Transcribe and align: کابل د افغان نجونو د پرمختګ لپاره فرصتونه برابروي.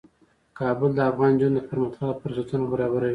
کابل 0.59 0.89
د 0.95 0.99
افغان 1.11 1.31
نجونو 1.35 1.55
د 1.57 1.59
پرمختګ 1.69 2.03
لپاره 2.09 2.19
فرصتونه 2.21 2.65
برابروي. 2.73 3.09